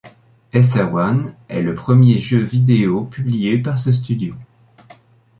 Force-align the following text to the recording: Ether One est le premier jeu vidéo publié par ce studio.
Ether 0.51 0.83
One 0.91 1.35
est 1.47 1.61
le 1.61 1.75
premier 1.75 2.17
jeu 2.17 2.39
vidéo 2.39 3.03
publié 3.05 3.59
par 3.59 3.77
ce 3.77 3.91
studio. 3.91 4.33